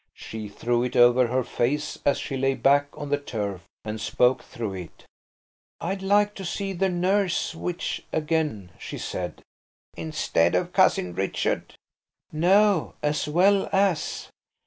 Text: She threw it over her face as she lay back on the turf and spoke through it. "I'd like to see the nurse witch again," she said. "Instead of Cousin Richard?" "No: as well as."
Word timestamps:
She 0.15 0.49
threw 0.49 0.81
it 0.81 0.95
over 0.95 1.27
her 1.27 1.43
face 1.43 1.99
as 2.05 2.17
she 2.17 2.35
lay 2.35 2.55
back 2.55 2.87
on 2.97 3.09
the 3.11 3.19
turf 3.19 3.61
and 3.85 4.01
spoke 4.01 4.41
through 4.43 4.73
it. 4.73 5.05
"I'd 5.79 6.01
like 6.01 6.33
to 6.37 6.43
see 6.43 6.73
the 6.73 6.89
nurse 6.89 7.53
witch 7.53 8.03
again," 8.11 8.71
she 8.79 8.97
said. 8.97 9.43
"Instead 9.95 10.55
of 10.55 10.73
Cousin 10.73 11.13
Richard?" 11.13 11.75
"No: 12.33 12.95
as 13.03 13.27
well 13.27 13.69
as." 13.71 14.29